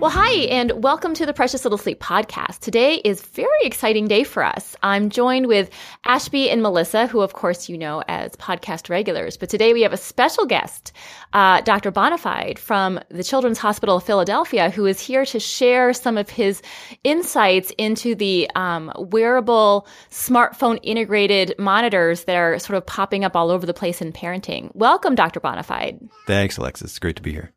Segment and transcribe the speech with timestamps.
[0.00, 2.60] Well, hi, and welcome to the Precious Little Sleep podcast.
[2.60, 4.74] Today is very exciting day for us.
[4.82, 5.68] I'm joined with
[6.06, 9.36] Ashby and Melissa, who, of course, you know as podcast regulars.
[9.36, 10.92] But today we have a special guest,
[11.34, 11.92] uh, Dr.
[11.92, 16.62] Bonafide from the Children's Hospital of Philadelphia, who is here to share some of his
[17.04, 23.50] insights into the um, wearable smartphone integrated monitors that are sort of popping up all
[23.50, 24.74] over the place in parenting.
[24.74, 25.40] Welcome, Dr.
[25.40, 26.08] Bonafide.
[26.26, 26.92] Thanks, Alexis.
[26.92, 27.52] It's great to be here.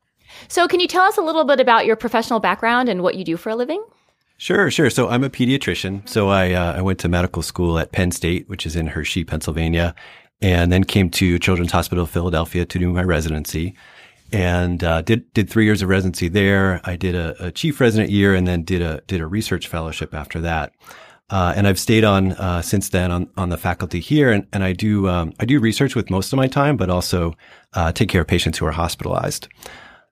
[0.48, 3.24] So, can you tell us a little bit about your professional background and what you
[3.24, 3.84] do for a living?
[4.38, 4.90] Sure, sure.
[4.90, 6.08] So I'm a pediatrician.
[6.10, 9.24] So I uh, I went to medical school at Penn State, which is in Hershey,
[9.24, 9.96] Pennsylvania,
[10.42, 13.76] and then came to Children's Hospital of Philadelphia to do my residency,
[14.34, 16.82] and uh, did did three years of residency there.
[16.84, 20.14] I did a, a, chief resident year, and then did a did a research fellowship
[20.14, 20.74] after that.
[21.30, 24.64] Uh, and I've stayed on uh, since then on, on the faculty here, and, and
[24.64, 27.34] I do um, I do research with most of my time, but also
[27.74, 29.48] uh, take care of patients who are hospitalized.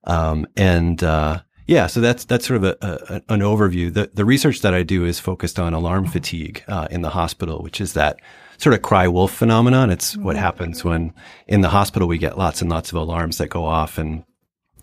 [0.06, 3.94] Um, and, uh, yeah, so that's that's sort of a, a, an overview.
[3.94, 7.62] The the research that I do is focused on alarm fatigue uh, in the hospital,
[7.62, 8.20] which is that
[8.58, 9.90] sort of cry wolf phenomenon.
[9.90, 10.44] It's what mm-hmm.
[10.44, 11.14] happens when
[11.48, 14.26] in the hospital we get lots and lots of alarms that go off, and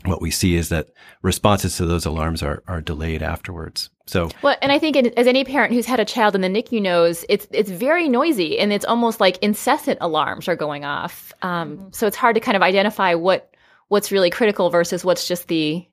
[0.07, 0.89] what we see is that
[1.21, 3.91] responses to those alarms are are delayed afterwards.
[4.07, 6.81] So well, and I think as any parent who's had a child in the NICU
[6.81, 11.35] knows, it's it's very noisy, and it's almost like incessant alarms are going off.
[11.43, 11.89] Um, mm-hmm.
[11.93, 13.53] So it's hard to kind of identify what
[13.89, 15.87] what's really critical versus what's just the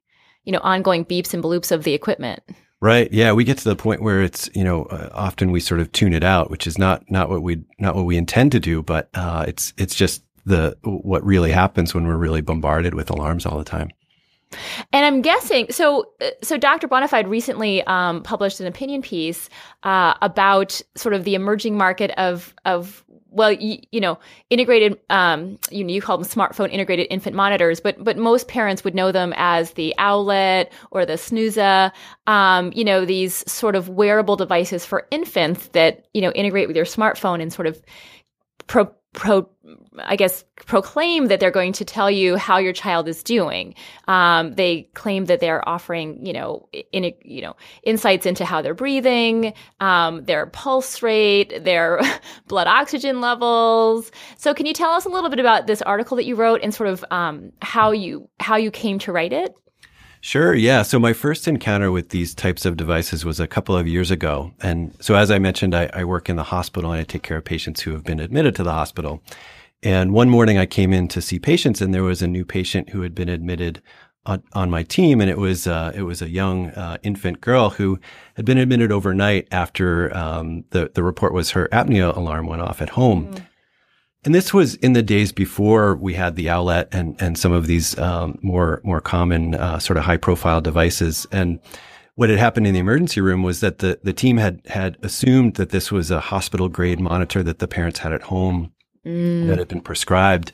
[0.43, 2.41] you know ongoing beeps and bloops of the equipment
[2.81, 5.81] right yeah we get to the point where it's you know uh, often we sort
[5.81, 8.59] of tune it out which is not not what we not what we intend to
[8.59, 13.09] do but uh, it's it's just the what really happens when we're really bombarded with
[13.09, 13.89] alarms all the time
[14.93, 16.11] and I'm guessing so.
[16.21, 16.87] Uh, so Dr.
[16.87, 19.49] Bonafide recently um, published an opinion piece
[19.83, 23.03] uh, about sort of the emerging market of of
[23.35, 24.17] well, you, you know,
[24.49, 28.83] integrated, um, you know, you call them smartphone integrated infant monitors, but but most parents
[28.83, 31.91] would know them as the Owlet or the Snuza,
[32.27, 36.77] um, you know, these sort of wearable devices for infants that you know integrate with
[36.77, 37.81] your smartphone and sort of
[38.67, 39.49] pro pro
[39.99, 43.75] I guess proclaim that they're going to tell you how your child is doing.
[44.07, 48.73] Um, they claim that they're offering, you know, in you know insights into how they're
[48.73, 52.01] breathing, um, their pulse rate, their
[52.47, 54.11] blood oxygen levels.
[54.37, 56.73] So, can you tell us a little bit about this article that you wrote and
[56.73, 59.55] sort of um, how you how you came to write it?
[60.25, 60.55] Sure.
[60.55, 60.81] Yeah.
[60.81, 64.51] So my first encounter with these types of devices was a couple of years ago.
[64.59, 67.37] And so, as I mentioned, I, I, work in the hospital and I take care
[67.37, 69.21] of patients who have been admitted to the hospital.
[69.83, 72.89] And one morning I came in to see patients and there was a new patient
[72.89, 73.83] who had been admitted
[74.25, 75.21] on, on my team.
[75.21, 77.99] And it was, uh, it was a young, uh, infant girl who
[78.35, 82.81] had been admitted overnight after, um, the, the report was her apnea alarm went off
[82.81, 83.27] at home.
[83.27, 83.45] Mm.
[84.25, 87.67] And this was in the days before we had the Owlet and, and some of
[87.67, 91.27] these um, more more common uh, sort of high profile devices.
[91.31, 91.59] And
[92.15, 95.55] what had happened in the emergency room was that the, the team had had assumed
[95.55, 98.73] that this was a hospital grade monitor that the parents had at home
[99.05, 99.47] mm.
[99.47, 100.51] that had been prescribed.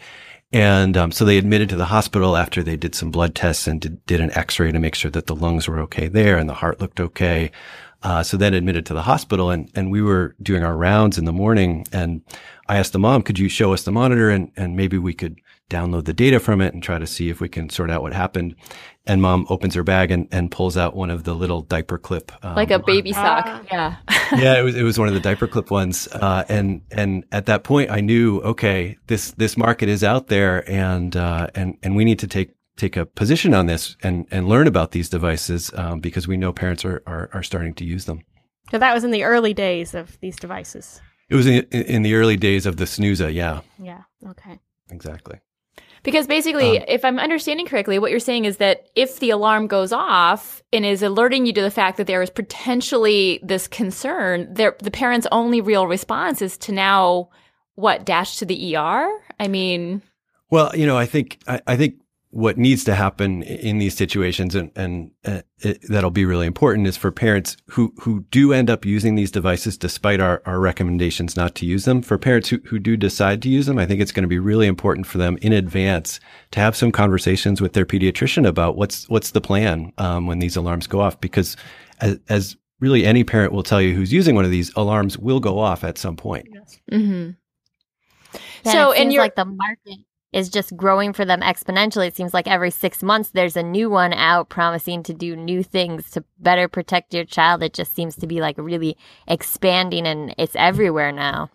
[0.53, 3.79] And um, so they admitted to the hospital after they did some blood tests and
[3.79, 6.55] did, did an X-ray to make sure that the lungs were okay there and the
[6.55, 7.51] heart looked okay.
[8.03, 11.25] Uh, so then admitted to the hospital and, and we were doing our rounds in
[11.25, 12.21] the morning and
[12.71, 15.41] I asked the mom, could you show us the monitor and, and maybe we could
[15.69, 18.13] download the data from it and try to see if we can sort out what
[18.13, 18.55] happened.
[19.05, 22.31] And mom opens her bag and, and pulls out one of the little diaper clip.
[22.45, 23.45] Um, like a baby sock.
[23.45, 23.95] Uh, yeah.
[24.37, 24.57] yeah.
[24.57, 26.07] It was, it was one of the diaper clip ones.
[26.13, 30.63] Uh, and, and at that point I knew, okay, this, this market is out there
[30.71, 34.47] and, uh, and, and we need to take take a position on this and, and
[34.47, 38.05] learn about these devices um, because we know parents are, are, are starting to use
[38.05, 38.21] them.
[38.71, 41.01] So that was in the early days of these devices.
[41.31, 43.61] It was in, in the early days of the Snuza, yeah.
[43.81, 44.01] Yeah.
[44.27, 44.59] Okay.
[44.89, 45.39] Exactly.
[46.03, 49.67] Because basically, um, if I'm understanding correctly, what you're saying is that if the alarm
[49.67, 54.53] goes off and is alerting you to the fact that there is potentially this concern,
[54.55, 57.29] the parent's only real response is to now
[57.75, 59.09] what dash to the ER.
[59.39, 60.01] I mean,
[60.49, 62.00] well, you know, I think I, I think
[62.31, 66.87] what needs to happen in these situations and, and uh, it, that'll be really important
[66.87, 71.35] is for parents who, who do end up using these devices despite our, our recommendations
[71.35, 72.01] not to use them.
[72.01, 74.39] For parents who, who do decide to use them, I think it's going to be
[74.39, 79.09] really important for them in advance to have some conversations with their pediatrician about what's,
[79.09, 81.19] what's the plan, um, when these alarms go off.
[81.19, 81.57] Because
[81.99, 85.39] as, as, really any parent will tell you who's using one of these alarms will
[85.39, 86.47] go off at some point.
[86.51, 86.79] Yes.
[86.91, 87.29] Mm-hmm.
[88.67, 89.99] So, and you're like the market
[90.33, 92.07] is just growing for them exponentially.
[92.07, 95.63] It seems like every six months there's a new one out promising to do new
[95.63, 97.63] things to better protect your child.
[97.63, 98.97] It just seems to be like really
[99.27, 101.49] expanding and it's everywhere now.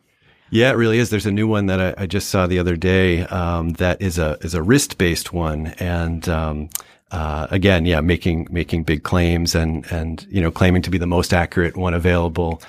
[0.51, 1.11] Yeah, it really is.
[1.11, 4.19] There's a new one that I, I just saw the other day um, that is
[4.19, 6.69] a is a wrist based one, and um,
[7.11, 11.07] uh, again, yeah, making making big claims and and you know claiming to be the
[11.07, 12.63] most accurate one available.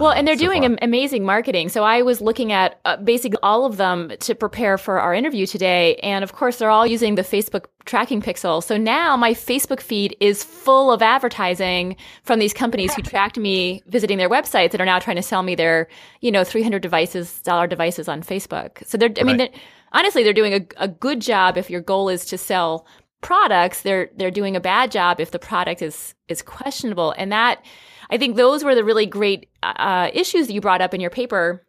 [0.00, 1.68] Well, and they're so doing am- amazing marketing.
[1.68, 5.46] So I was looking at uh, basically all of them to prepare for our interview
[5.46, 5.96] today.
[5.96, 8.62] And of course, they're all using the Facebook tracking pixel.
[8.62, 13.82] So now my Facebook feed is full of advertising from these companies who tracked me
[13.86, 15.88] visiting their websites and are now trying to sell me their,
[16.20, 18.86] you know, 300 devices, dollar devices on Facebook.
[18.86, 19.50] So they're, I mean, they're,
[19.92, 22.86] honestly, they're doing a, a good job if your goal is to sell
[23.20, 23.82] products.
[23.82, 27.14] They're, they're doing a bad job if the product is, is questionable.
[27.16, 27.64] And that,
[28.10, 31.10] I think those were the really great uh, issues that you brought up in your
[31.10, 31.66] paper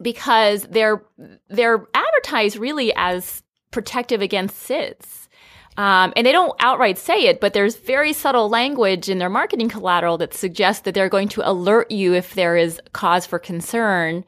[0.00, 1.02] because they're
[1.48, 5.28] they're advertised really as protective against SIDS.
[5.76, 9.68] Um, and they don't outright say it, but there's very subtle language in their marketing
[9.68, 14.24] collateral that suggests that they're going to alert you if there is cause for concern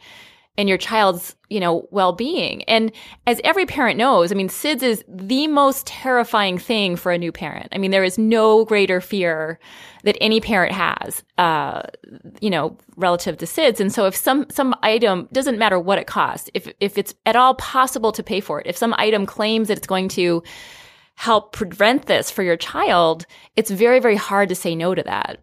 [0.58, 2.64] in your child's, you know, well-being.
[2.64, 2.90] And
[3.28, 7.31] as every parent knows, I mean, SIDS is the most terrifying thing for a new
[7.31, 7.69] parent.
[7.72, 9.60] I mean, there is no greater fear
[10.02, 11.82] that any parent has, uh,
[12.40, 13.78] you know, relative to SIDS.
[13.78, 17.37] And so if some, some item doesn't matter what it costs, if, if it's at
[17.37, 20.43] all possible to pay for it, if some item claims that it's going to
[21.14, 25.40] help prevent this for your child, it's very, very hard to say no to that.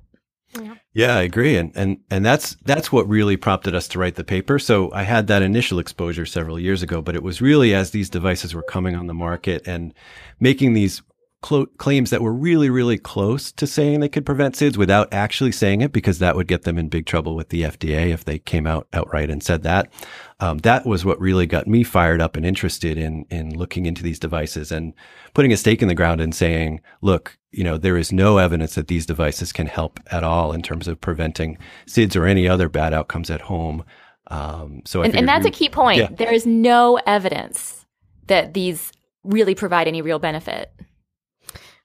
[0.59, 0.75] Yeah.
[0.93, 1.57] yeah, I agree.
[1.57, 4.59] And, and, and that's, that's what really prompted us to write the paper.
[4.59, 8.09] So I had that initial exposure several years ago, but it was really as these
[8.09, 9.93] devices were coming on the market and
[10.39, 11.01] making these
[11.45, 15.51] cl- claims that were really, really close to saying they could prevent SIDS without actually
[15.51, 18.39] saying it, because that would get them in big trouble with the FDA if they
[18.39, 19.91] came out outright and said that.
[20.39, 24.03] Um, that was what really got me fired up and interested in in looking into
[24.03, 24.93] these devices and
[25.33, 28.75] putting a stake in the ground and saying, look, you know, there is no evidence
[28.75, 32.67] that these devices can help at all in terms of preventing SIDS or any other
[32.67, 33.85] bad outcomes at home.
[34.27, 35.99] Um, so, and, and, that's a key point.
[35.99, 36.09] Yeah.
[36.11, 37.85] There is no evidence
[38.27, 38.91] that these
[39.23, 40.73] really provide any real benefit.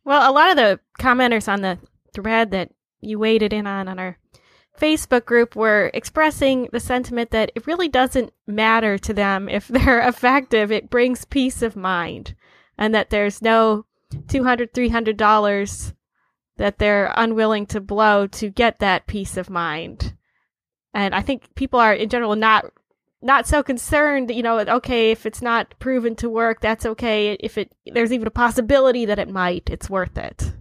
[0.05, 1.79] Well, a lot of the commenters on the
[2.15, 2.71] thread that
[3.01, 4.19] you waded in on on our
[4.79, 10.07] Facebook group were expressing the sentiment that it really doesn't matter to them if they're
[10.07, 10.73] effective.
[10.73, 12.35] It brings peace of mind,
[12.77, 15.95] and that there's no $200, $300
[16.57, 20.15] that they're unwilling to blow to get that peace of mind.
[20.93, 22.67] And I think people are in general not
[23.23, 27.37] not so concerned, you know, okay, if it's not proven to work, that's okay.
[27.41, 30.53] If it there's even a possibility that it might, it's worth it.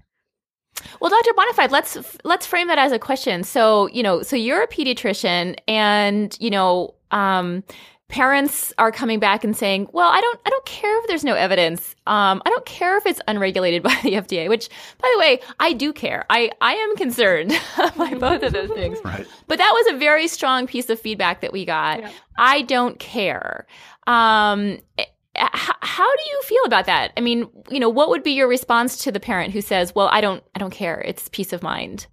[0.99, 1.31] Well, Dr.
[1.33, 3.43] Bonafide, let's let's frame that as a question.
[3.43, 7.63] So, you know, so you're a pediatrician and, you know, um,
[8.09, 11.35] parents are coming back and saying, "Well, I don't I don't care if there's no
[11.35, 11.95] evidence.
[12.05, 14.67] Um, I don't care if it's unregulated by the FDA." Which,
[14.97, 16.25] by the way, I do care.
[16.29, 17.57] I I am concerned
[17.97, 18.99] by both of those things.
[19.03, 19.25] Right.
[19.47, 22.01] But that was a very strong piece of feedback that we got.
[22.01, 22.11] Yeah.
[22.37, 23.65] I don't care.
[24.07, 27.13] Um, eh, how, how do you feel about that?
[27.15, 30.09] I mean, you know, what would be your response to the parent who says, "Well,
[30.11, 30.99] I don't I don't care.
[31.01, 32.07] It's peace of mind."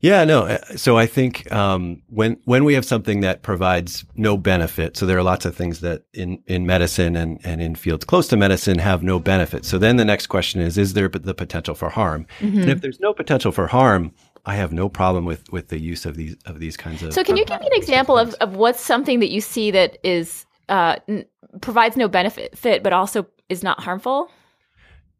[0.00, 0.46] Yeah, no.
[0.46, 5.06] Uh, so I think um, when when we have something that provides no benefit, so
[5.06, 8.36] there are lots of things that in in medicine and and in fields close to
[8.36, 9.64] medicine have no benefit.
[9.64, 12.26] So then the next question is: Is there the potential for harm?
[12.40, 12.60] Mm-hmm.
[12.60, 14.12] And if there's no potential for harm,
[14.44, 17.12] I have no problem with with the use of these of these kinds of.
[17.12, 19.98] So can you give me an example of of what's something that you see that
[20.04, 21.26] is uh, n-
[21.60, 24.30] provides no benefit fit, but also is not harmful?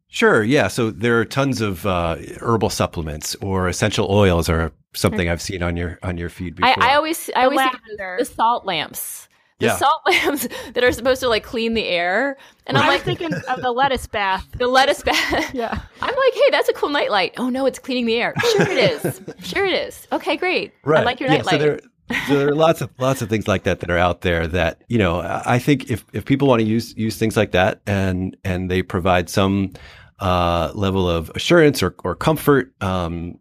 [0.09, 0.43] Sure.
[0.43, 0.67] Yeah.
[0.67, 5.61] So there are tons of uh, herbal supplements or essential oils or something I've seen
[5.61, 6.69] on your on your feed before.
[6.81, 9.27] I, I always I always think the salt lamps.
[9.59, 9.77] The yeah.
[9.77, 12.37] salt lamps that are supposed to like clean the air.
[12.67, 12.83] And right.
[12.83, 14.47] I'm like thinking of the lettuce bath.
[14.57, 15.53] The lettuce bath.
[15.53, 15.71] yeah.
[16.01, 17.33] I'm like, hey, that's a cool nightlight.
[17.37, 18.33] Oh no, it's cleaning the air.
[18.39, 19.21] Sure it is.
[19.41, 20.07] sure it is.
[20.11, 20.73] Okay, great.
[20.83, 21.01] Right.
[21.01, 21.59] I like your yeah, nightlight.
[21.59, 21.79] So there,
[22.27, 24.83] so there are lots of lots of things like that that are out there that
[24.87, 28.35] you know I think if if people want to use use things like that and
[28.43, 29.73] and they provide some
[30.19, 33.39] uh, level of assurance or, or comfort, um,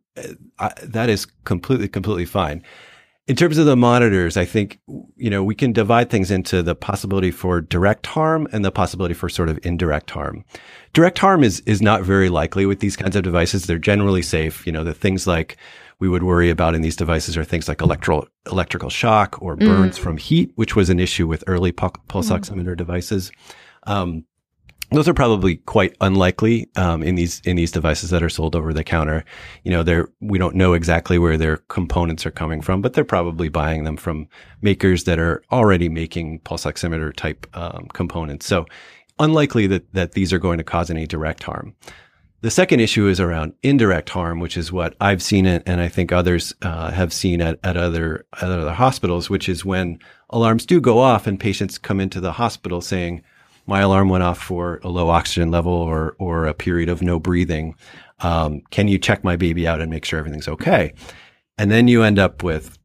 [0.59, 2.63] I, that is completely, completely fine.
[3.29, 4.79] In terms of the monitors, I think,
[5.17, 9.15] you know, we can divide things into the possibility for direct harm and the possibility
[9.15, 10.45] for sort of indirect harm.
[10.93, 13.67] Direct harm is, is not very likely with these kinds of devices.
[13.67, 14.65] They're generally safe.
[14.65, 15.57] You know, the things like
[15.99, 19.99] we would worry about in these devices are things like electrical, electrical shock or burns
[19.99, 20.03] mm.
[20.03, 21.97] from heat, which was an issue with early pulse
[22.31, 22.39] mm.
[22.39, 23.33] oximeter devices.
[23.89, 24.25] Um,
[24.97, 28.73] those are probably quite unlikely um, in these in these devices that are sold over
[28.73, 29.25] the counter.
[29.63, 33.05] You know, they're we don't know exactly where their components are coming from, but they're
[33.05, 34.29] probably buying them from
[34.63, 38.47] makers that are already making pulse oximeter type um, components.
[38.47, 38.67] So,
[39.19, 41.75] unlikely that that these are going to cause any direct harm.
[42.43, 45.89] the second issue is around indirect harm, which is what I've seen it, and I
[45.89, 49.99] think others uh, have seen at, at other at other hospitals, which is when
[50.31, 53.23] alarms do go off and patients come into the hospital saying,
[53.67, 57.19] "My alarm went off for a low oxygen level or or a period of no
[57.19, 57.75] breathing.
[58.21, 60.93] Um, can you check my baby out and make sure everything's okay?"
[61.59, 62.79] And then you end up with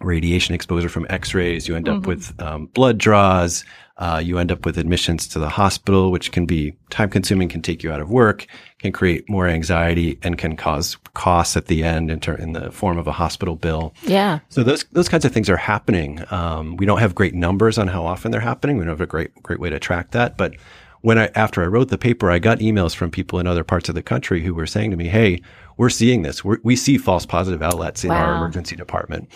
[0.00, 1.66] radiation exposure from X-rays.
[1.66, 2.08] You end up mm-hmm.
[2.08, 3.64] with um, blood draws.
[3.98, 7.62] Uh, you end up with admissions to the hospital, which can be time consuming, can
[7.62, 8.46] take you out of work,
[8.78, 12.70] can create more anxiety, and can cause costs at the end in, ter- in the
[12.70, 13.94] form of a hospital bill.
[14.02, 14.40] Yeah.
[14.50, 16.22] So those those kinds of things are happening.
[16.30, 18.76] Um, we don't have great numbers on how often they're happening.
[18.76, 20.56] We don't have a great great way to track that, but
[21.00, 23.88] when I after I wrote the paper, I got emails from people in other parts
[23.88, 25.40] of the country who were saying to me, "Hey,
[25.76, 26.44] we're seeing this.
[26.44, 28.24] We're, we see false positive Owlets in wow.
[28.24, 29.28] our emergency department."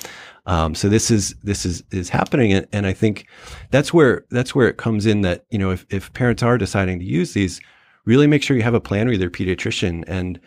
[0.47, 3.27] Um, so this is this is is happening, and, and I think
[3.71, 6.99] that's where that's where it comes in that you know if if parents are deciding
[6.99, 7.61] to use these,
[8.05, 10.41] really make sure you have a plan with your pediatrician, and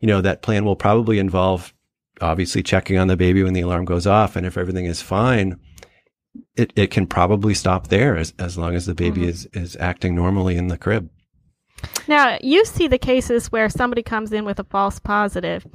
[0.00, 1.72] you know that plan will probably involve
[2.20, 5.58] obviously checking on the baby when the alarm goes off, and if everything is fine,
[6.56, 9.30] it, it can probably stop there as, as long as the baby mm-hmm.
[9.30, 11.10] is, is acting normally in the crib.
[12.06, 15.66] Now, you see the cases where somebody comes in with a false positive.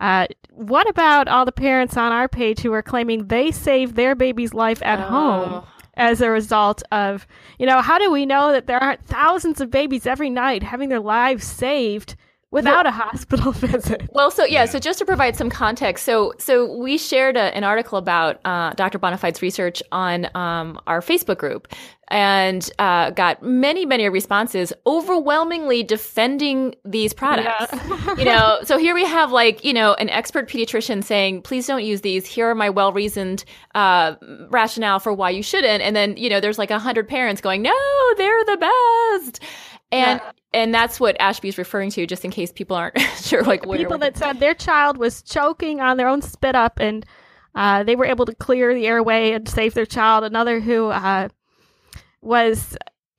[0.00, 4.14] Uh, what about all the parents on our page who are claiming they saved their
[4.14, 5.02] baby's life at oh.
[5.02, 7.26] home as a result of,
[7.58, 10.88] you know, how do we know that there aren't thousands of babies every night having
[10.88, 12.16] their lives saved
[12.52, 14.08] without a hospital visit.
[14.12, 17.64] Well, so yeah, so just to provide some context, so so we shared a, an
[17.64, 19.00] article about uh, Dr.
[19.00, 21.66] Bonafide's research on um, our Facebook group,
[22.08, 27.72] and uh, got many many responses, overwhelmingly defending these products.
[27.72, 28.14] Yeah.
[28.18, 31.84] you know, so here we have like you know an expert pediatrician saying, please don't
[31.84, 32.26] use these.
[32.26, 33.44] Here are my well reasoned
[33.74, 34.14] uh,
[34.50, 37.62] rationale for why you shouldn't, and then you know there's like a hundred parents going,
[37.62, 37.74] no,
[38.16, 39.40] they're the best.
[39.92, 40.32] And yeah.
[40.54, 43.42] and that's what Ashby is referring to, just in case people aren't sure.
[43.42, 47.04] Like people that said their child was choking on their own spit up, and
[47.54, 50.24] uh, they were able to clear the airway and save their child.
[50.24, 51.28] Another who uh,
[52.22, 52.76] was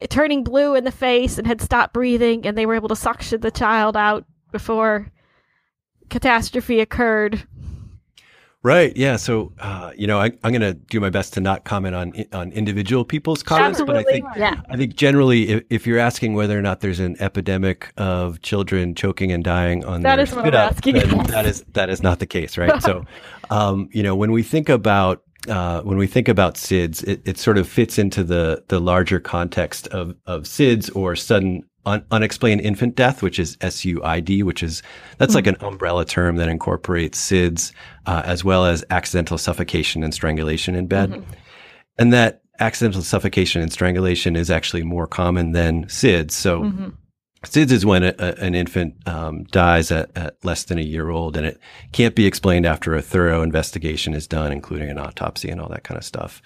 [0.10, 3.40] turning blue in the face and had stopped breathing, and they were able to suction
[3.42, 5.12] the child out before
[6.10, 7.48] catastrophe occurred.
[8.64, 8.96] Right.
[8.96, 9.18] Yeah.
[9.18, 12.14] So, uh, you know, I, am going to do my best to not comment on
[12.32, 14.04] on individual people's comments, Absolutely.
[14.04, 14.62] but I think yeah.
[14.70, 18.96] I think generally, if, if, you're asking whether or not there's an epidemic of children
[18.96, 20.96] choking and dying on that their is what I'm up, asking.
[21.28, 22.82] that is that is not the case, right?
[22.82, 23.04] so,
[23.50, 27.38] um, you know, when we think about uh, when we think about SIDS, it, it
[27.38, 32.62] sort of fits into the the larger context of of SIDS or sudden un- unexplained
[32.62, 34.82] infant death, which is SUID, which is
[35.18, 35.36] that's mm-hmm.
[35.36, 37.72] like an umbrella term that incorporates SIDS
[38.06, 41.32] uh, as well as accidental suffocation and strangulation in bed, mm-hmm.
[41.98, 46.32] and that accidental suffocation and strangulation is actually more common than SIDS.
[46.32, 46.64] So.
[46.64, 46.90] Mm-hmm.
[47.46, 51.10] SIDS is when a, a, an infant um, dies at, at, less than a year
[51.10, 51.60] old, and it
[51.92, 55.84] can't be explained after a thorough investigation is done, including an autopsy and all that
[55.84, 56.42] kind of stuff.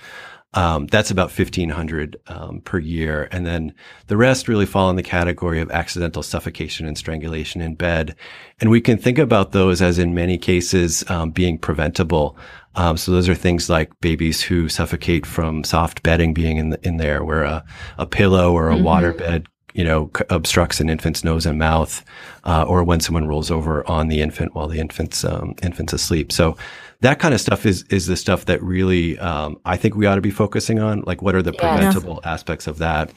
[0.58, 3.28] Um, that's about 1500 um, per year.
[3.32, 3.76] And then
[4.08, 8.16] the rest really fall in the category of accidental suffocation and strangulation in bed.
[8.60, 12.40] And we can think about those as in many cases um, being preventable.
[12.74, 16.88] Um, so those are things like babies who suffocate from soft bedding being in, the,
[16.88, 17.64] in there where a,
[18.00, 18.84] a pillow or a mm-hmm.
[18.84, 22.04] water bed you know, c- obstructs an infant's nose and mouth,
[22.46, 26.32] uh, or when someone rolls over on the infant while the infant's um, infant's asleep.
[26.32, 26.58] So
[27.02, 30.16] that kind of stuff is is the stuff that really um, I think we ought
[30.16, 31.02] to be focusing on.
[31.02, 33.12] Like, what are the preventable aspects of that?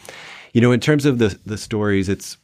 [0.53, 2.37] You know, in terms of the the stories, it's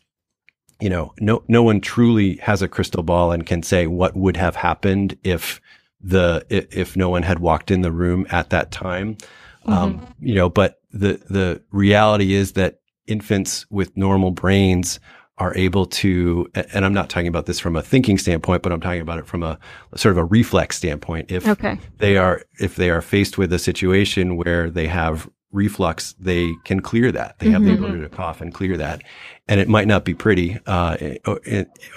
[0.80, 4.36] you know, no no one truly has a crystal ball and can say what would
[4.36, 5.60] have happened if
[6.00, 9.14] the if no one had walked in the room at that time.
[9.14, 9.72] Mm-hmm.
[9.72, 15.00] Um, you know, but the the reality is that infants with normal brains
[15.38, 18.80] are able to, and I'm not talking about this from a thinking standpoint, but I'm
[18.80, 19.58] talking about it from a,
[19.94, 21.30] sort of a reflex standpoint.
[21.30, 21.78] If okay.
[21.98, 26.80] they are, if they are faced with a situation where they have reflux, they can
[26.80, 27.38] clear that.
[27.38, 27.70] They have mm-hmm.
[27.70, 29.02] the ability to cough and clear that.
[29.46, 30.96] And it might not be pretty, uh,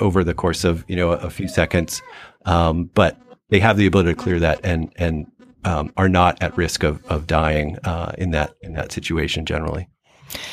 [0.02, 2.02] over the course of, you know, a few seconds.
[2.46, 3.18] Um, but
[3.50, 5.28] they have the ability to clear that and, and,
[5.64, 9.88] um, are not at risk of, of dying, uh, in that, in that situation generally.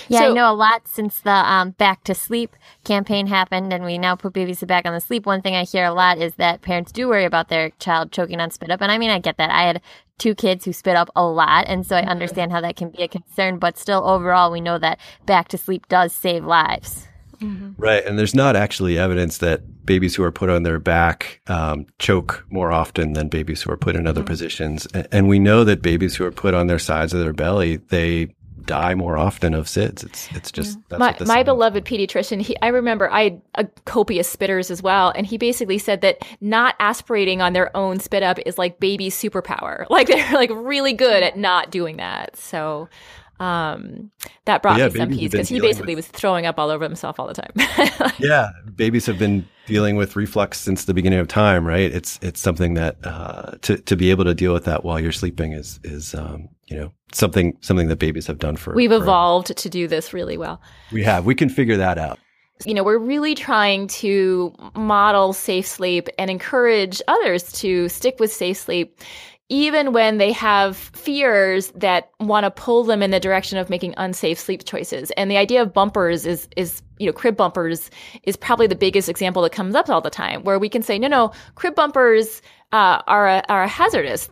[0.08, 3.84] Yeah, so, I know a lot since the um, Back to Sleep campaign happened and
[3.84, 5.26] we now put babies back on the sleep.
[5.26, 8.40] One thing I hear a lot is that parents do worry about their child choking
[8.40, 8.80] on spit up.
[8.80, 9.50] And I mean, I get that.
[9.50, 9.82] I had
[10.18, 11.66] two kids who spit up a lot.
[11.68, 12.10] And so I mm-hmm.
[12.10, 13.58] understand how that can be a concern.
[13.58, 17.06] But still, overall, we know that Back to Sleep does save lives.
[17.40, 17.72] Mm-hmm.
[17.76, 18.04] Right.
[18.04, 22.44] And there's not actually evidence that babies who are put on their back um, choke
[22.50, 24.26] more often than babies who are put in other mm-hmm.
[24.26, 24.86] positions.
[25.12, 28.34] And we know that babies who are put on their sides of their belly, they
[28.66, 30.04] die more often of SIDS.
[30.04, 32.40] It's it's just that's my what my beloved pediatrician.
[32.40, 36.24] He, I remember I had a copious spitters as well, and he basically said that
[36.40, 39.86] not aspirating on their own spit up is like baby superpower.
[39.96, 42.36] Like they're like really good at not doing that.
[42.36, 42.90] So
[43.40, 44.10] um,
[44.46, 47.18] that brought Yeah, me some peace because he basically was throwing up all over himself
[47.20, 48.12] all the time.
[48.18, 51.92] Yeah, babies have been dealing with reflux since the beginning of time, right?
[51.92, 55.12] It's it's something that uh, to to be able to deal with that while you're
[55.12, 58.74] sleeping is is um, you know something something that babies have done for.
[58.74, 59.04] We've forever.
[59.04, 60.60] evolved to do this really well.
[60.92, 61.26] We have.
[61.26, 62.18] We can figure that out.
[62.64, 68.32] you know, we're really trying to model safe sleep and encourage others to stick with
[68.32, 68.98] safe sleep,
[69.48, 73.94] even when they have fears that want to pull them in the direction of making
[73.96, 75.12] unsafe sleep choices.
[75.12, 77.90] And the idea of bumpers is, is, you know, crib bumpers
[78.24, 80.98] is probably the biggest example that comes up all the time, where we can say,
[80.98, 82.42] no, no, crib bumpers
[82.72, 84.28] uh, are a, are hazardous.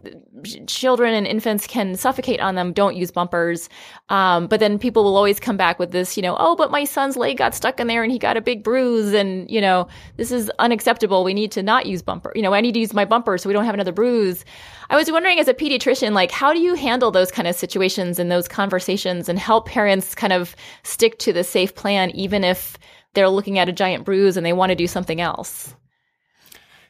[0.66, 2.72] Children and infants can suffocate on them.
[2.72, 3.68] Don't use bumpers.
[4.08, 6.84] Um, but then people will always come back with this, you know, oh, but my
[6.84, 9.86] son's leg got stuck in there and he got a big bruise, and you know,
[10.16, 11.24] this is unacceptable.
[11.24, 12.32] We need to not use bumper.
[12.34, 14.44] You know, I need to use my bumper so we don't have another bruise.
[14.90, 18.18] I was wondering, as a pediatrician, like, how do you handle those kind of situations
[18.18, 22.78] and those conversations and help parents kind of stick to the safe plan, even if
[23.14, 25.74] they're looking at a giant bruise and they want to do something else?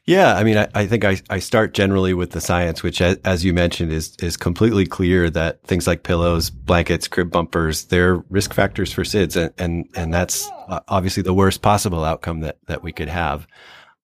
[0.07, 3.17] Yeah, I mean, I, I think I, I start generally with the science, which, as,
[3.25, 8.17] as you mentioned, is is completely clear that things like pillows, blankets, crib bumpers, they're
[8.29, 12.59] risk factors for SIDS, and and, and that's uh, obviously the worst possible outcome that
[12.67, 13.47] that we could have.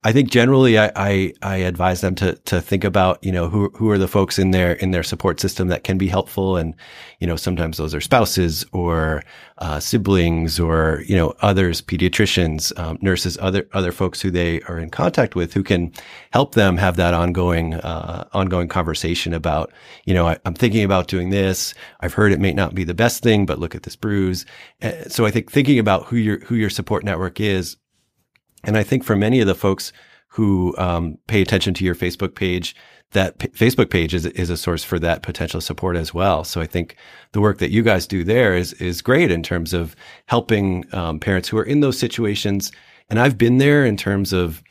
[0.03, 3.69] I think generally I, I, I advise them to, to think about, you know, who,
[3.75, 6.57] who are the folks in their, in their support system that can be helpful.
[6.57, 6.75] And,
[7.19, 9.23] you know, sometimes those are spouses or,
[9.59, 14.79] uh, siblings or, you know, others, pediatricians, um, nurses, other, other folks who they are
[14.79, 15.93] in contact with who can
[16.33, 19.71] help them have that ongoing, uh, ongoing conversation about,
[20.07, 21.75] you know, I, I'm thinking about doing this.
[22.01, 24.47] I've heard it may not be the best thing, but look at this bruise.
[24.81, 27.77] Uh, so I think thinking about who your, who your support network is
[28.65, 29.93] and I think for many of the folks
[30.29, 32.77] who um, pay attention to your Facebook page,
[33.13, 36.45] that p- Facebook page is, is a source for that potential support as well.
[36.45, 36.97] So I think
[37.33, 41.19] the work that you guys do there is is great in terms of helping um,
[41.19, 42.71] parents who are in those situations.
[43.09, 44.63] And I've been there in terms of,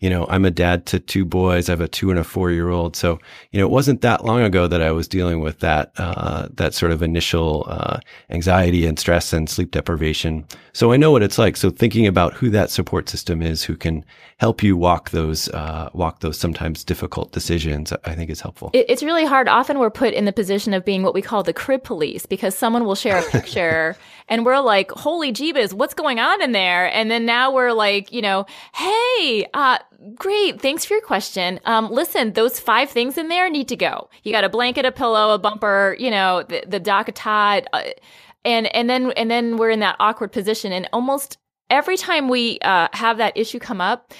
[0.00, 1.68] you know, I'm a dad to two boys.
[1.68, 2.96] I have a two and a four year old.
[2.96, 3.18] So,
[3.50, 6.74] you know, it wasn't that long ago that I was dealing with that, uh, that
[6.74, 10.44] sort of initial, uh, anxiety and stress and sleep deprivation.
[10.72, 11.56] So I know what it's like.
[11.56, 14.04] So thinking about who that support system is who can
[14.38, 18.70] help you walk those, uh, walk those sometimes difficult decisions, I think is helpful.
[18.74, 19.48] It's really hard.
[19.48, 22.54] Often we're put in the position of being what we call the crib police because
[22.54, 23.96] someone will share a picture
[24.28, 26.92] and we're like, holy jeebus, what's going on in there?
[26.92, 29.78] And then now we're like, you know, hey, uh,
[30.14, 30.60] great.
[30.60, 31.60] Thanks for your question.
[31.64, 34.08] Um, listen, those five things in there need to go.
[34.22, 37.82] You got a blanket, a pillow, a bumper, you know, the, the Todd, uh,
[38.44, 40.72] and, and then, and then we're in that awkward position.
[40.72, 41.38] And almost
[41.70, 44.12] every time we, uh, have that issue come up,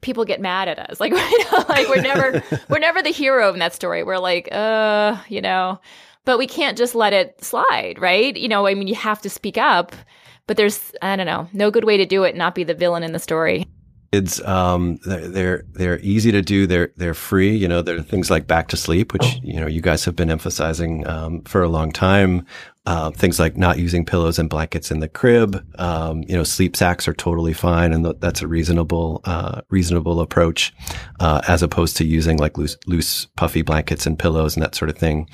[0.00, 1.00] people get mad at us.
[1.04, 4.02] Like, you know, like we're never, we're never the hero in that story.
[4.04, 5.80] We're like, uh, you know,
[6.24, 8.36] but we can't just let it slide, right?
[8.36, 9.94] You know, I mean, you have to speak up,
[10.46, 12.74] but there's, I don't know, no good way to do it, and not be the
[12.74, 13.66] villain in the story.
[14.12, 16.68] Kids, um, they're, they're they're easy to do.
[16.68, 17.56] They're they're free.
[17.56, 20.14] You know, there are things like back to sleep, which you know you guys have
[20.14, 22.46] been emphasizing um, for a long time.
[22.86, 25.66] Uh, things like not using pillows and blankets in the crib.
[25.80, 30.20] Um, you know, sleep sacks are totally fine, and th- that's a reasonable uh, reasonable
[30.20, 30.72] approach,
[31.18, 34.90] uh, as opposed to using like loose loose puffy blankets and pillows and that sort
[34.90, 35.28] of thing.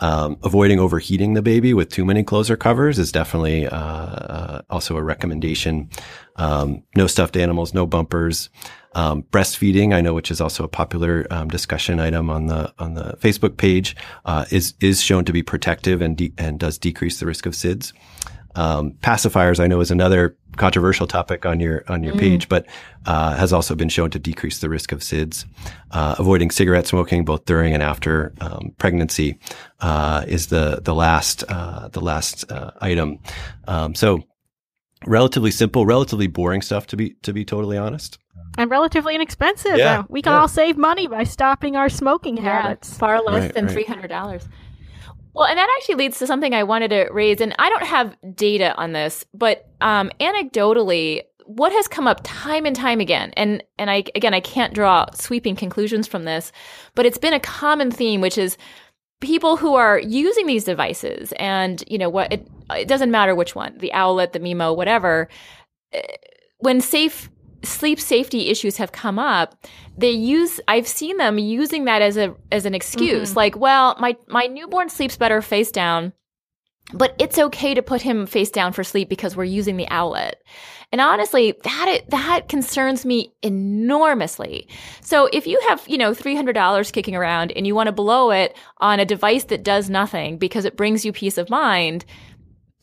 [0.00, 4.62] Um, avoiding overheating the baby with too many clothes or covers is definitely uh, uh,
[4.70, 5.90] also a recommendation.
[6.36, 8.48] Um, no stuffed animals, no bumpers.
[8.94, 12.94] Um, breastfeeding, I know, which is also a popular um, discussion item on the on
[12.94, 17.20] the Facebook page, uh, is is shown to be protective and de- and does decrease
[17.20, 17.92] the risk of SIDS.
[18.58, 22.66] Um, pacifiers, I know, is another controversial topic on your on your page, but
[23.06, 25.44] uh, has also been shown to decrease the risk of SIDS.
[25.92, 29.38] Uh, avoiding cigarette smoking both during and after um, pregnancy
[29.80, 33.18] uh, is the the last uh, the last uh, item.
[33.68, 34.24] Um, so
[35.06, 38.18] relatively simple, relatively boring stuff to be to be totally honest.
[38.56, 39.76] And relatively inexpensive.
[39.78, 40.40] Yeah, Uh, we can yeah.
[40.40, 42.96] all save money by stopping our smoking habits.
[42.98, 43.72] far less Right, than right.
[43.72, 44.48] three hundred dollars.
[45.34, 48.16] Well, and that actually leads to something I wanted to raise, and I don't have
[48.34, 53.62] data on this, but um, anecdotally, what has come up time and time again, and
[53.78, 56.52] and I again I can't draw sweeping conclusions from this,
[56.94, 58.56] but it's been a common theme, which is
[59.20, 63.54] people who are using these devices, and you know what, it, it doesn't matter which
[63.54, 65.28] one, the Owlet, the Mimo, whatever.
[65.92, 66.02] eh,
[66.58, 67.30] When safe
[67.62, 69.66] sleep safety issues have come up,
[69.96, 73.30] they use I've seen them using that as a as an excuse.
[73.30, 73.38] Mm-hmm.
[73.38, 76.12] Like, well, my my newborn sleeps better face down.
[76.94, 80.36] but it's okay to put him face down for sleep because we're using the Owlet.
[80.90, 84.68] And honestly, that that concerns me enormously.
[85.02, 88.56] So if you have, you know, $300 kicking around and you want to blow it
[88.78, 92.06] on a device that does nothing because it brings you peace of mind,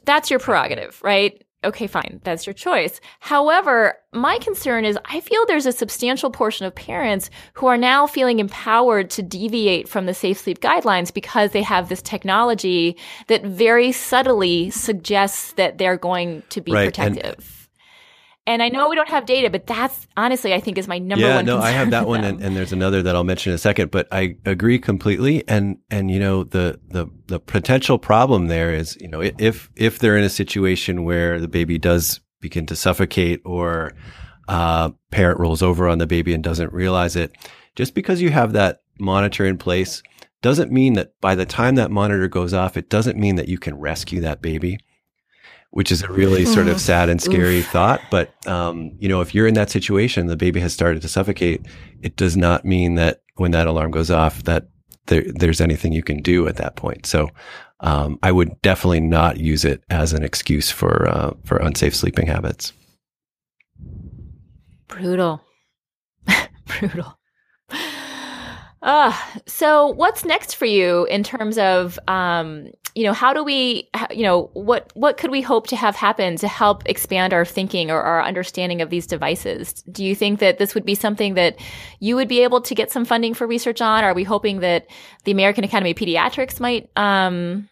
[0.05, 1.43] that's your prerogative, right?
[1.65, 2.99] Okay, fine, that's your choice.
[3.19, 8.07] However, my concern is I feel there's a substantial portion of parents who are now
[8.07, 12.97] feeling empowered to deviate from the safe sleep guidelines because they have this technology
[13.27, 17.35] that very subtly suggests that they're going to be Right, protective.
[17.37, 17.54] And,
[18.47, 21.37] I know we don't have data, but that's honestly, I think, is my number yeah,
[21.37, 21.45] one.
[21.45, 23.89] no, I have that one, and, and there's another that I'll mention in a second.
[23.89, 28.97] But I agree completely, and and you know the the the potential problem there is
[29.01, 33.41] you know if if they're in a situation where the baby does begin to suffocate
[33.45, 33.93] or
[34.47, 37.35] uh, parent rolls over on the baby and doesn't realize it,
[37.75, 40.03] just because you have that monitor in place
[40.43, 43.57] doesn't mean that by the time that monitor goes off, it doesn't mean that you
[43.57, 44.77] can rescue that baby
[45.75, 47.99] which is a really sort of sad and scary thought.
[48.09, 51.65] But um, you know, if you're in that situation, the baby has started to suffocate.
[52.01, 54.69] It does not mean that when that alarm goes off, that
[55.07, 57.05] there, there's anything you can do at that point.
[57.05, 57.29] So
[57.81, 62.27] um, I would definitely not use it as an excuse for uh, for unsafe sleeping
[62.27, 62.71] habits.
[64.87, 65.41] Brutal.
[66.65, 67.19] Brutal.
[68.85, 69.11] Uh,
[69.47, 74.23] so what's next for you in terms of um, you know, how do we you
[74.23, 78.01] know, what what could we hope to have happen to help expand our thinking or
[78.01, 79.73] our understanding of these devices?
[79.91, 81.57] Do you think that this would be something that
[81.99, 84.03] you would be able to get some funding for research on?
[84.03, 84.87] Are we hoping that
[85.25, 87.67] the American Academy of Pediatrics might um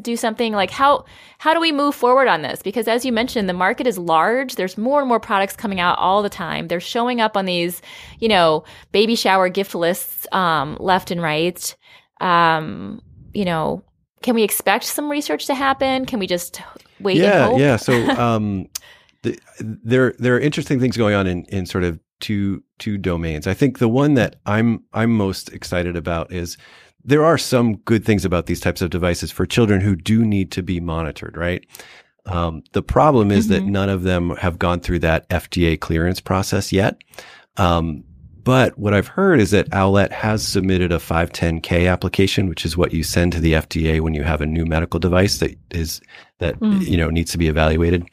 [0.00, 1.04] do something like how
[1.38, 4.56] how do we move forward on this because as you mentioned the market is large
[4.56, 7.80] there's more and more products coming out all the time they're showing up on these
[8.18, 11.74] you know baby shower gift lists um, left and right
[12.20, 13.00] um,
[13.32, 13.82] you know
[14.22, 16.60] can we expect some research to happen can we just
[17.00, 17.58] wait and yeah, hope?
[17.58, 17.76] yeah.
[17.76, 18.68] So um,
[19.22, 23.46] the, there there are interesting things going on in in sort of two two domains.
[23.46, 26.56] I think the one that I'm I'm most excited about is
[27.06, 30.50] there are some good things about these types of devices for children who do need
[30.50, 31.64] to be monitored, right?
[32.26, 33.68] Um, the problem is that Mhm.
[33.68, 36.98] none of them have gone through that FDA clearance process yet.
[37.56, 38.02] Um,
[38.42, 42.92] but what I've heard is that Owlet has submitted a 510K application, which is what
[42.92, 46.00] you send to the FDA when you have a new medical device that is
[46.40, 46.86] that Mm.
[46.88, 48.04] you know needs to be evaluated.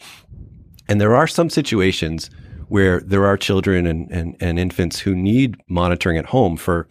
[0.88, 2.30] And there are some situations
[2.68, 6.88] where there are children and, and, and infants who need monitoring at home for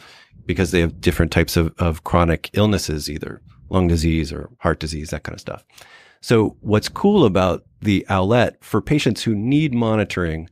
[0.46, 5.10] because they have different types of, of chronic illnesses, either lung disease or heart disease,
[5.10, 5.64] that kind of stuff.
[6.20, 10.48] So what's cool about the Owlet for patients who need monitoring,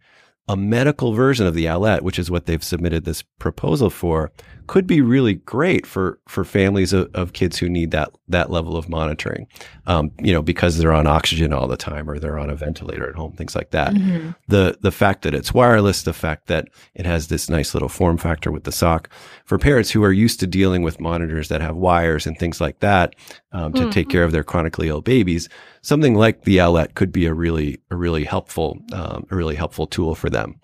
[0.49, 4.33] a medical version of the Owlet, which is what they've submitted this proposal for,
[4.71, 8.77] could be really great for for families of, of kids who need that that level
[8.77, 9.49] of monitoring.
[9.89, 13.09] Um, you know, because they're on oxygen all the time or they're on a ventilator
[13.09, 13.93] at home, things like that.
[13.93, 14.37] Mhm.
[14.47, 18.17] The the fact that it's wireless, the fact that it has this nice little form
[18.17, 19.11] factor with the sock,
[19.45, 22.79] for parents who are used to dealing with monitors that have wires and things like
[22.79, 23.17] that
[23.51, 25.49] um, to take care of their chronically ill babies,
[25.83, 29.89] something like the Owlet could be a really a really helpful um, a really helpful
[29.89, 30.61] tool for them.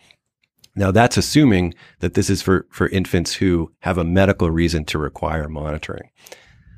[0.77, 4.99] Now that's assuming that this is for for infants who have a medical reason to
[4.99, 6.11] require monitoring.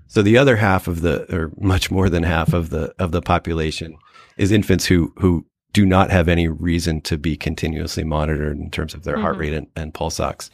[0.06, 3.20] So the other half of the, or much more than half of the of the
[3.20, 3.96] population,
[4.38, 8.94] is infants who who do not have any reason to be continuously monitored in terms
[8.94, 9.40] of their heart Mhm.
[9.40, 10.50] rate and, and pulse ox.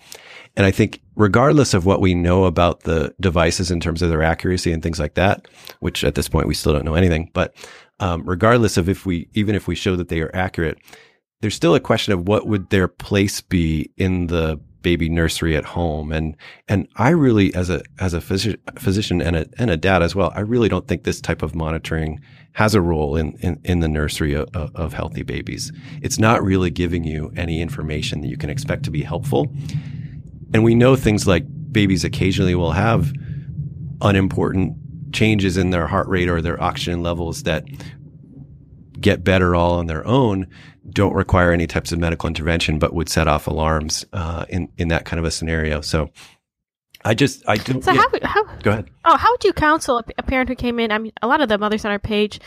[0.57, 4.25] And I think regardless of what we know about the devices in terms of their
[4.25, 5.47] accuracy and things like that,
[5.79, 7.55] which at this point we still don't know anything, but
[8.01, 10.79] um, regardless of if we even if we show that they are accurate,
[11.41, 15.65] there's still a question of what would their place be in the baby nursery at
[15.65, 16.13] home.
[16.13, 16.37] And
[16.69, 20.33] and I really as a as a physician, and a and a dad as well
[20.37, 22.21] I really don't think this type of monitoring
[22.53, 25.73] has a role in in, in the nursery of, of healthy babies.
[26.03, 29.53] It's not really giving you any information that you can expect to be helpful.
[30.53, 33.13] And we know things like babies occasionally will have
[34.01, 34.77] unimportant
[35.13, 37.65] changes in their heart rate or their oxygen levels that
[39.05, 40.49] get better all on their own
[40.91, 44.89] don't require any types of medical intervention, but would set off alarms uh, in in
[44.89, 45.81] that kind of a scenario.
[45.81, 46.11] So,
[47.05, 47.81] I just I do.
[47.81, 48.91] So yeah, how, would- how go ahead.
[49.05, 50.91] oh how would you counsel a, a parent who came in?
[50.91, 52.41] I mean, a lot of the mothers on our page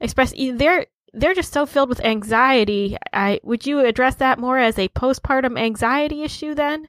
[0.00, 2.96] express they're they're just so filled with anxiety.
[3.12, 6.86] I would you address that more as a postpartum anxiety issue then?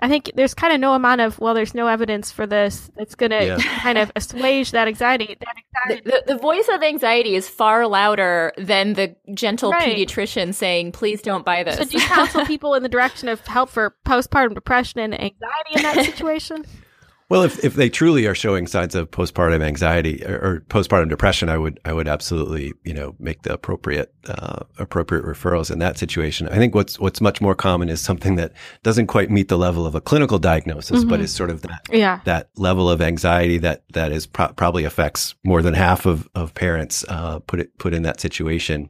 [0.00, 3.14] I think there's kind of no amount of well, there's no evidence for this that's
[3.14, 3.56] going to Yeah.
[3.82, 5.36] kind of assuage that anxiety.
[5.40, 5.56] That
[6.04, 9.96] The, the, the voice of anxiety is far louder than the gentle Right.
[9.96, 13.40] pediatrician saying, "Please don't buy this." So do you counsel people in the direction of
[13.46, 16.64] help for postpartum depression and anxiety in that situation?
[17.30, 21.50] Well, if, if they truly are showing signs of postpartum anxiety or, or postpartum depression,
[21.50, 25.98] I would I would absolutely you know make the appropriate uh, appropriate referrals in that
[25.98, 26.48] situation.
[26.48, 29.86] I think what's what's much more common is something that doesn't quite meet the level
[29.86, 31.10] of a clinical diagnosis, mm-hmm.
[31.10, 32.20] but is sort of that yeah.
[32.24, 36.54] that level of anxiety that that is pro- probably affects more than half of of
[36.54, 38.88] parents uh, put it put in that situation.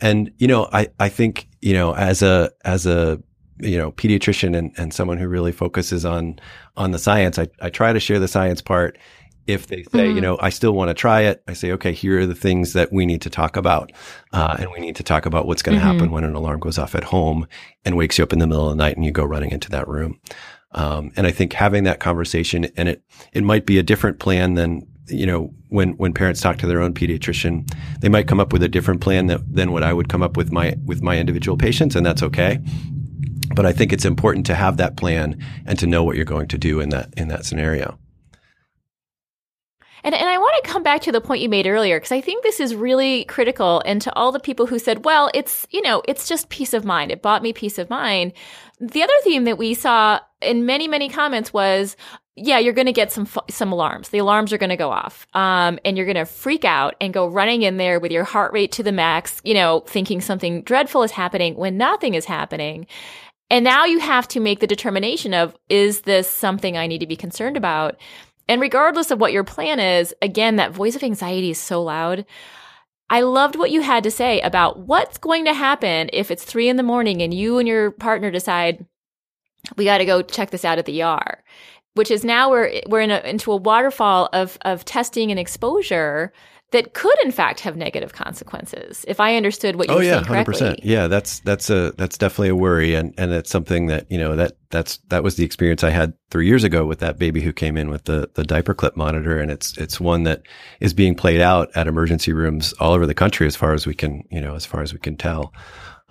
[0.00, 3.20] And you know, I I think you know as a as a
[3.58, 6.38] you know, pediatrician and, and someone who really focuses on,
[6.76, 8.98] on the science, I, I try to share the science part.
[9.48, 10.14] If they say, mm-hmm.
[10.14, 12.74] you know, I still want to try it, I say, okay, here are the things
[12.74, 13.90] that we need to talk about.
[14.32, 15.94] Uh, and we need to talk about what's going to mm-hmm.
[15.94, 17.48] happen when an alarm goes off at home
[17.84, 19.68] and wakes you up in the middle of the night and you go running into
[19.70, 20.20] that room.
[20.70, 24.54] Um, and I think having that conversation and it, it might be a different plan
[24.54, 28.52] than, you know, when, when parents talk to their own pediatrician, they might come up
[28.52, 31.18] with a different plan that, than what I would come up with my, with my
[31.18, 31.96] individual patients.
[31.96, 32.60] And that's okay.
[33.54, 36.48] But I think it's important to have that plan and to know what you're going
[36.48, 37.98] to do in that in that scenario.
[40.04, 42.20] And, and I want to come back to the point you made earlier because I
[42.20, 43.82] think this is really critical.
[43.86, 46.84] And to all the people who said, well, it's, you know, it's just peace of
[46.84, 47.12] mind.
[47.12, 48.32] It bought me peace of mind.
[48.80, 51.96] The other theme that we saw in many, many comments was,
[52.34, 54.08] yeah, you're going to get some some alarms.
[54.08, 57.12] The alarms are going to go off, um, and you're going to freak out and
[57.12, 60.62] go running in there with your heart rate to the max, you know, thinking something
[60.62, 62.86] dreadful is happening when nothing is happening.
[63.52, 67.06] And now you have to make the determination of, is this something I need to
[67.06, 67.96] be concerned about?
[68.48, 72.24] And regardless of what your plan is, again, that voice of anxiety is so loud.
[73.10, 76.70] I loved what you had to say about what's going to happen if it's three
[76.70, 78.86] in the morning and you and your partner decide
[79.76, 81.44] we got to go check this out at the ER,
[81.92, 86.32] which is now we're we're in a, into a waterfall of of testing and exposure
[86.72, 90.24] that could in fact have negative consequences if i understood what you oh, yeah, saying
[90.24, 90.80] correctly 100%.
[90.82, 94.36] yeah that's that's a that's definitely a worry and and it's something that you know
[94.36, 97.52] that that's that was the experience i had three years ago with that baby who
[97.52, 100.42] came in with the the diaper clip monitor and it's it's one that
[100.80, 103.94] is being played out at emergency rooms all over the country as far as we
[103.94, 105.52] can you know as far as we can tell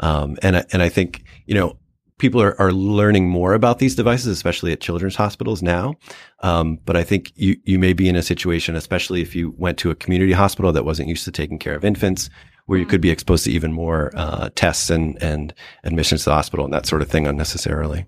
[0.01, 1.77] um, and and I think you know
[2.21, 5.95] people are, are learning more about these devices, especially at children's hospitals now.
[6.41, 9.79] Um, but I think you, you may be in a situation, especially if you went
[9.79, 12.29] to a community hospital that wasn't used to taking care of infants,
[12.67, 12.91] where you mm-hmm.
[12.91, 15.53] could be exposed to even more uh, tests and, and
[15.83, 18.05] admissions to the hospital and that sort of thing unnecessarily.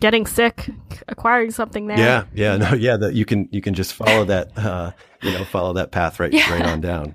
[0.00, 0.70] Getting sick,
[1.06, 1.98] acquiring something there.
[1.98, 2.96] Yeah, yeah, no, yeah.
[2.96, 6.32] That you can you can just follow that, uh, you know, follow that path right
[6.32, 6.50] yeah.
[6.50, 7.14] right on down.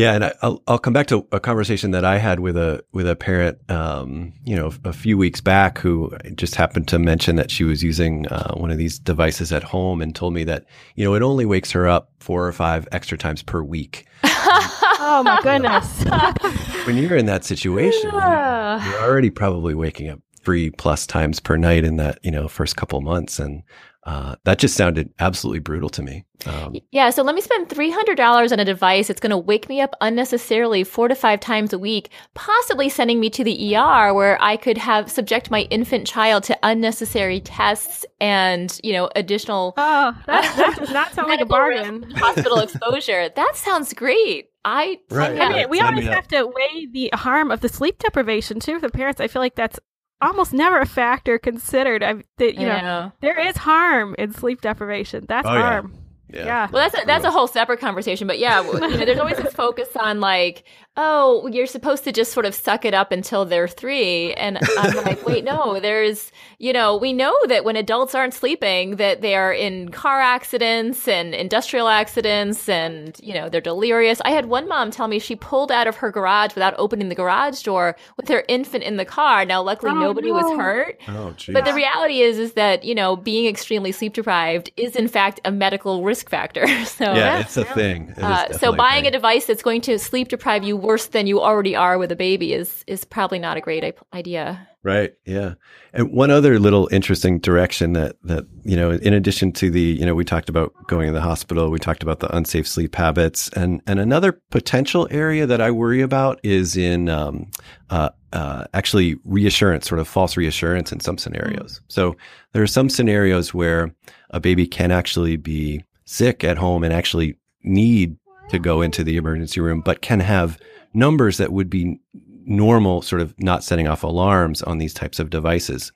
[0.00, 2.82] Yeah, and I, will I'll come back to a conversation that I had with a
[2.90, 7.36] with a parent, um, you know, a few weeks back who just happened to mention
[7.36, 10.64] that she was using uh, one of these devices at home and told me that
[10.94, 14.06] you know it only wakes her up four or five extra times per week.
[14.24, 16.02] oh my goodness!
[16.86, 18.82] when you're in that situation, yeah.
[18.88, 22.74] you're already probably waking up three plus times per night in that you know first
[22.74, 23.62] couple months, and
[24.04, 26.24] uh, that just sounded absolutely brutal to me.
[26.46, 29.82] Um, yeah, so let me spend $300 on a device that's going to wake me
[29.82, 34.42] up unnecessarily four to five times a week, possibly sending me to the ER where
[34.42, 39.74] I could have subject my infant child to unnecessary tests and, you know, additional.
[39.76, 42.10] Oh, that, that does not sound like a bargain.
[42.16, 43.28] Hospital exposure.
[43.28, 44.46] That sounds great.
[44.64, 45.40] I, right.
[45.40, 48.78] I mean, we always have to weigh the harm of the sleep deprivation too.
[48.78, 49.78] For parents, I feel like that's
[50.20, 52.02] almost never a factor considered.
[52.02, 55.24] I, that you know, know, there is harm in sleep deprivation.
[55.28, 55.92] That's oh, harm.
[55.94, 56.00] Yeah.
[56.32, 56.44] Yeah.
[56.44, 56.68] yeah.
[56.70, 58.26] Well, that's a, that's a whole separate conversation.
[58.26, 60.64] But yeah, you know, there's always this focus on like,
[60.96, 64.34] oh, you're supposed to just sort of suck it up until they're three.
[64.34, 68.96] And I'm like, wait, no, there's, you know, we know that when adults aren't sleeping,
[68.96, 74.20] that they are in car accidents and industrial accidents and, you know, they're delirious.
[74.24, 77.14] I had one mom tell me she pulled out of her garage without opening the
[77.14, 79.44] garage door with her infant in the car.
[79.44, 80.34] Now, luckily, oh, nobody no.
[80.34, 81.00] was hurt.
[81.06, 85.06] Oh, but the reality is, is that, you know, being extremely sleep deprived is in
[85.06, 86.66] fact a medical risk factor.
[86.84, 87.40] so, yeah, yeah.
[87.40, 88.12] it's a thing.
[88.18, 91.40] Uh, so buying a, a device that's going to sleep deprive you worse than you
[91.40, 94.66] already are with a baby is is probably not a great idea.
[94.82, 95.12] Right.
[95.26, 95.54] Yeah.
[95.92, 100.06] And one other little interesting direction that that you know, in addition to the you
[100.06, 103.50] know, we talked about going to the hospital, we talked about the unsafe sleep habits,
[103.50, 107.50] and and another potential area that I worry about is in um,
[107.90, 111.74] uh, uh, actually reassurance, sort of false reassurance in some scenarios.
[111.74, 111.84] Mm-hmm.
[111.88, 112.16] So
[112.52, 113.94] there are some scenarios where
[114.30, 118.16] a baby can actually be sick at home and actually need
[118.50, 120.58] to go into the emergency room, but can have
[120.92, 122.00] numbers that would be
[122.44, 125.92] normal, sort of not setting off alarms on these types of devices.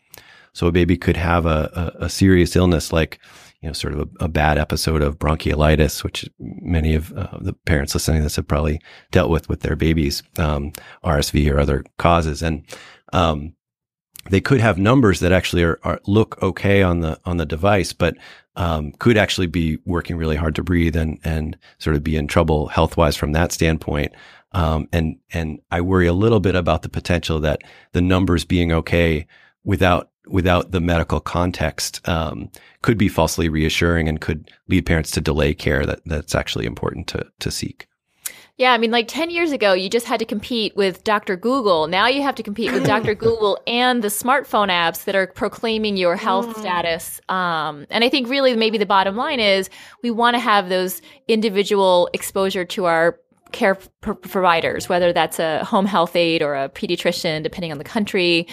[0.52, 3.18] So a baby could have a, a, a serious illness like,
[3.60, 7.54] you know, sort of a, a, bad episode of bronchiolitis, which many of uh, the
[7.64, 11.84] parents listening to this have probably dealt with with their babies, um, RSV or other
[11.98, 12.42] causes.
[12.42, 12.64] And,
[13.12, 13.54] um,
[14.30, 17.92] they could have numbers that actually are, are look okay on the on the device,
[17.92, 18.16] but
[18.56, 22.26] um, could actually be working really hard to breathe and and sort of be in
[22.26, 24.12] trouble health wise from that standpoint.
[24.52, 28.72] Um, and and I worry a little bit about the potential that the numbers being
[28.72, 29.26] okay
[29.64, 32.50] without without the medical context um,
[32.82, 37.06] could be falsely reassuring and could lead parents to delay care that that's actually important
[37.08, 37.88] to to seek.
[38.56, 41.36] Yeah, I mean, like 10 years ago, you just had to compete with Dr.
[41.36, 41.88] Google.
[41.88, 43.12] Now you have to compete with Dr.
[43.16, 47.20] Google and the smartphone apps that are proclaiming your health status.
[47.28, 49.68] Um, and I think really maybe the bottom line is
[50.04, 53.18] we want to have those individual exposure to our
[53.50, 57.84] care pr- providers, whether that's a home health aide or a pediatrician, depending on the
[57.84, 58.46] country,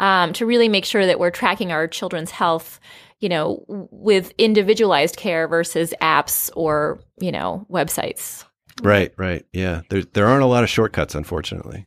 [0.00, 2.80] um, to really make sure that we're tracking our children's health
[3.20, 8.44] you know, with individualized care versus apps or, you know, websites.
[8.82, 9.44] Right, right.
[9.52, 9.82] Yeah.
[9.88, 11.86] There there aren't a lot of shortcuts, unfortunately.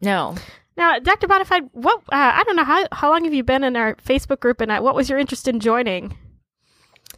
[0.00, 0.34] No.
[0.76, 1.28] Now, Dr.
[1.28, 4.40] Bonafide, what uh, I don't know how how long have you been in our Facebook
[4.40, 6.16] group, and uh, what was your interest in joining?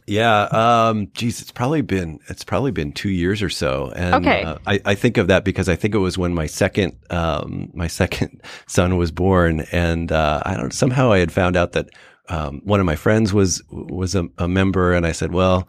[0.05, 4.43] Yeah, um, geez, it's probably been it's probably been two years or so, and okay.
[4.43, 7.71] uh, I, I think of that because I think it was when my second um,
[7.73, 11.89] my second son was born, and uh, I don't somehow I had found out that
[12.29, 15.67] um, one of my friends was was a, a member, and I said, well,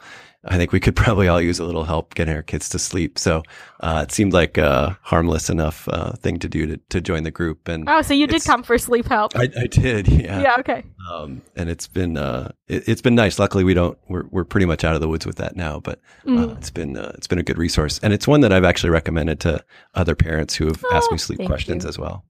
[0.48, 3.18] I think we could probably all use a little help getting our kids to sleep.
[3.18, 3.42] So
[3.80, 7.30] uh, it seemed like a harmless enough uh, thing to do to, to join the
[7.30, 7.68] group.
[7.68, 9.36] And oh, so you did come for sleep help?
[9.36, 10.08] I, I did.
[10.18, 10.40] Yeah.
[10.40, 10.56] Yeah.
[10.58, 10.82] Okay.
[11.10, 13.38] Um, and it's been uh, it, has been nice.
[13.38, 15.78] Luckily, we don't we're we're pretty much out of the woods with that now.
[15.78, 16.56] But mm.
[16.56, 19.38] it's been uh, it's been a good resource, and it's one that I've actually recommended
[19.40, 21.88] to other parents who have oh, asked me sleep questions you.
[21.88, 22.24] as well.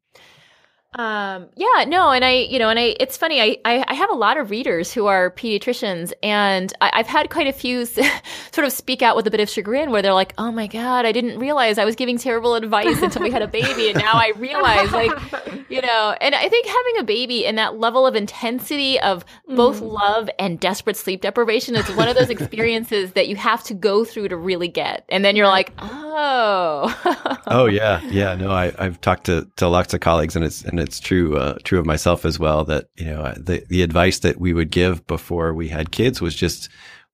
[0.94, 4.08] Um, yeah, no, and I, you know, and I, it's funny, I, I, I have
[4.08, 7.84] a lot of readers who are pediatricians, and I, have had quite a few
[8.52, 11.04] sort of speak out with a bit of chagrin where they're like, oh my God,
[11.04, 14.14] I didn't realize I was giving terrible advice until we had a baby, and now
[14.14, 15.10] I realize, like,
[15.68, 19.82] you know, and I think having a baby and that level of intensity of both
[19.82, 19.92] mm.
[19.92, 24.04] love and desperate sleep deprivation is one of those experiences that you have to go
[24.04, 25.04] through to really get.
[25.10, 27.42] And then you're like, oh.
[27.46, 28.00] oh, yeah.
[28.04, 28.34] Yeah.
[28.34, 31.36] No, I, I've talked to, to lots of colleagues, and it's, and and it's true
[31.36, 34.70] uh, true of myself as well that you know the the advice that we would
[34.70, 36.68] give before we had kids was just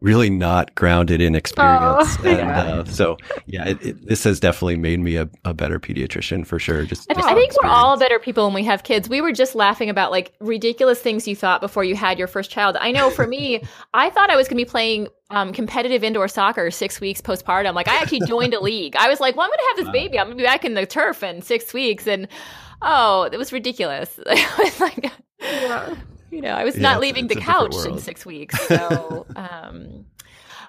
[0.04, 2.16] really not grounded in experience.
[2.18, 2.62] Oh, and, yeah.
[2.62, 6.58] uh, so yeah, it, it, this has definitely made me a, a better pediatrician for
[6.58, 6.84] sure.
[6.84, 7.74] Just, I, just I think experience.
[7.74, 9.08] we're all better people when we have kids.
[9.08, 12.50] We were just laughing about like ridiculous things you thought before you had your first
[12.50, 12.76] child.
[12.78, 13.62] I know for me,
[13.94, 17.74] I thought I was going to be playing um, competitive indoor soccer six weeks postpartum.
[17.74, 18.96] Like I actually joined a league.
[18.96, 20.18] I was like, well, I'm going to have this baby.
[20.18, 22.06] I'm going to be back in the turf in six weeks.
[22.06, 22.28] And
[22.82, 24.18] oh, it was ridiculous.
[24.26, 25.94] I was like, yeah.
[26.30, 28.58] you know, I was yeah, not leaving the couch in six weeks.
[28.66, 30.06] So, um,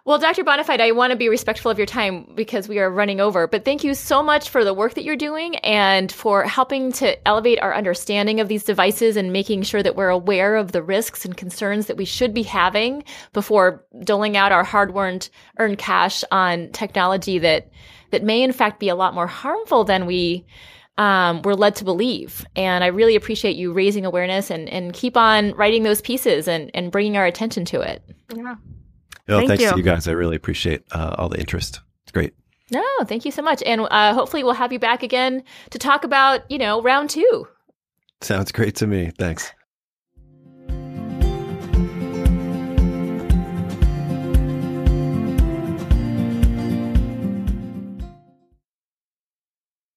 [0.06, 0.44] well, Dr.
[0.44, 3.66] Bonafide, I want to be respectful of your time because we are running over, but
[3.66, 7.60] thank you so much for the work that you're doing and for helping to elevate
[7.60, 11.36] our understanding of these devices and making sure that we're aware of the risks and
[11.36, 17.40] concerns that we should be having before doling out our hard-earned earned cash on technology
[17.40, 17.72] that
[18.12, 20.46] that may in fact be a lot more harmful than we
[20.98, 22.46] um, we're led to believe.
[22.56, 26.72] And I really appreciate you raising awareness and, and keep on writing those pieces and,
[26.74, 28.04] and bringing our attention to it.
[28.34, 28.56] Yeah.
[29.28, 29.72] Well, Thank thanks you.
[29.72, 30.08] to you guys.
[30.08, 31.82] I really appreciate uh, all the interest.
[32.04, 32.34] It's great.
[32.72, 33.62] No, thank you so much.
[33.64, 37.48] And uh, hopefully we'll have you back again to talk about, you know, round two.
[38.22, 39.12] Sounds great to me.
[39.18, 39.52] Thanks.